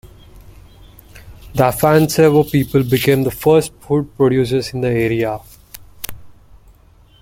The 1.53 1.61
Afanasevo 1.61 2.51
people 2.51 2.81
became 2.81 3.21
the 3.21 3.29
first 3.29 3.71
food-producers 3.81 4.73
in 4.73 4.81
the 4.81 4.87
area. 4.89 5.39